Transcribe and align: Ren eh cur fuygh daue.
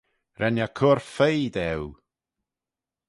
Ren 0.39 0.61
eh 0.63 0.73
cur 0.77 0.99
fuygh 1.13 1.51
daue. 1.55 1.89